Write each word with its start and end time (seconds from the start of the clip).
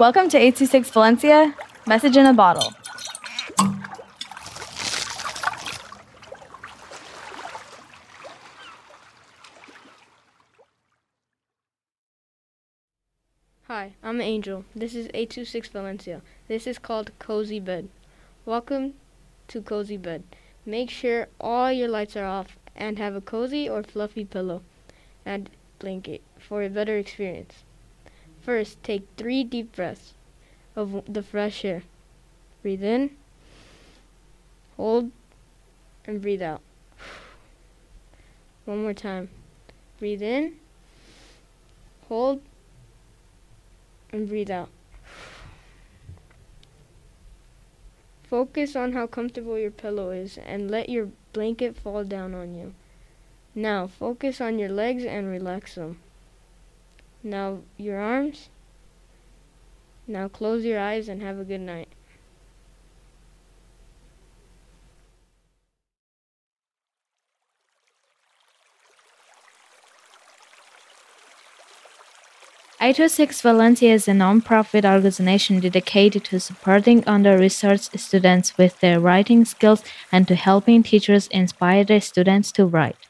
Welcome 0.00 0.30
to 0.30 0.38
826 0.38 0.88
Valencia, 0.92 1.54
message 1.86 2.16
in 2.16 2.24
a 2.24 2.32
bottle. 2.32 2.72
Hi, 13.64 13.92
I'm 14.02 14.22
Angel. 14.22 14.64
This 14.74 14.94
is 14.94 15.08
826 15.12 15.68
Valencia. 15.68 16.22
This 16.48 16.66
is 16.66 16.78
called 16.78 17.10
Cozy 17.18 17.60
Bed. 17.60 17.90
Welcome 18.46 18.94
to 19.48 19.60
Cozy 19.60 19.98
Bed. 19.98 20.22
Make 20.64 20.88
sure 20.88 21.28
all 21.38 21.70
your 21.70 21.88
lights 21.88 22.16
are 22.16 22.24
off 22.24 22.56
and 22.74 22.98
have 22.98 23.14
a 23.14 23.20
cozy 23.20 23.68
or 23.68 23.82
fluffy 23.82 24.24
pillow 24.24 24.62
and 25.26 25.50
blanket 25.78 26.22
for 26.38 26.62
a 26.62 26.70
better 26.70 26.96
experience. 26.96 27.64
First, 28.42 28.82
take 28.82 29.06
three 29.16 29.44
deep 29.44 29.76
breaths 29.76 30.14
of 30.74 31.02
the 31.06 31.22
fresh 31.22 31.64
air. 31.64 31.82
Breathe 32.62 32.82
in, 32.82 33.16
hold, 34.76 35.10
and 36.06 36.20
breathe 36.20 36.42
out. 36.42 36.60
One 38.64 38.82
more 38.82 38.94
time. 38.94 39.28
Breathe 39.98 40.22
in, 40.22 40.56
hold, 42.08 42.40
and 44.12 44.28
breathe 44.28 44.50
out. 44.50 44.70
Focus 48.22 48.76
on 48.76 48.92
how 48.92 49.06
comfortable 49.06 49.58
your 49.58 49.72
pillow 49.72 50.10
is 50.10 50.38
and 50.38 50.70
let 50.70 50.88
your 50.88 51.08
blanket 51.32 51.76
fall 51.76 52.04
down 52.04 52.34
on 52.34 52.54
you. 52.54 52.74
Now 53.54 53.88
focus 53.88 54.40
on 54.40 54.58
your 54.58 54.68
legs 54.68 55.04
and 55.04 55.28
relax 55.28 55.74
them. 55.74 55.98
Now 57.22 57.58
your 57.76 57.98
arms. 57.98 58.48
Now 60.06 60.28
close 60.28 60.64
your 60.64 60.80
eyes 60.80 61.08
and 61.08 61.22
have 61.22 61.38
a 61.38 61.44
good 61.44 61.60
night. 61.60 61.88
Eight 72.82 72.98
oh 72.98 73.08
Six 73.08 73.42
Valencia 73.42 73.92
is 73.92 74.08
a 74.08 74.14
non-profit 74.14 74.86
organization 74.86 75.60
dedicated 75.60 76.24
to 76.24 76.40
supporting 76.40 77.06
under-researched 77.06 78.00
students 78.00 78.56
with 78.56 78.80
their 78.80 78.98
writing 78.98 79.44
skills 79.44 79.84
and 80.10 80.26
to 80.26 80.34
helping 80.34 80.82
teachers 80.82 81.28
inspire 81.28 81.84
their 81.84 82.00
students 82.00 82.50
to 82.52 82.64
write. 82.64 83.09